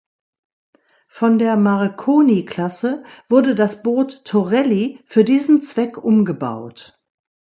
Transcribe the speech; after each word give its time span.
Von 1.09 1.37
der 1.37 1.57
Marconi-Klasse 1.57 3.03
wurde 3.29 3.53
das 3.53 3.83
Boot 3.83 4.25
"Torelli" 4.25 4.99
für 5.05 5.23
diesen 5.23 5.61
Zweck 5.61 5.95
umgebaut. 6.03 6.99